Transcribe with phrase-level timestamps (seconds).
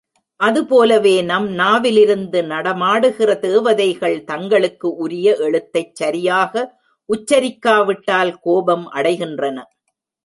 [0.39, 6.63] அதுபோலவே நம் நாவிலிருந்து நடமாடுகிற தேவதைகள் தங்களுக்கு உரிய எழுத்தைச் சரியாக
[7.09, 9.57] உச்சரிக்காவிட்டால் கோபம் அடைகின்றன.